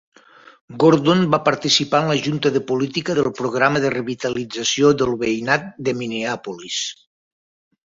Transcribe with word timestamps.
Gordon 0.83 1.19
va 1.35 1.39
participar 1.49 1.99
en 2.05 2.09
la 2.11 2.15
junta 2.27 2.51
de 2.55 2.61
política 2.71 3.17
del 3.21 3.29
Programa 3.41 3.83
de 3.85 3.93
Revitalització 3.97 4.91
del 5.03 5.15
Veïnat 5.27 5.71
de 5.91 5.97
Minneapolis. 6.03 6.83